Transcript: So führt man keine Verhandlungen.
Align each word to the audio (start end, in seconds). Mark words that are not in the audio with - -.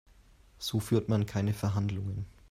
So 0.57 0.79
führt 0.79 1.09
man 1.09 1.27
keine 1.27 1.53
Verhandlungen. 1.53 2.25